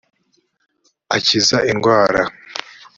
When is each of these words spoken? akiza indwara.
akiza 1.15 1.57
indwara. 1.71 2.21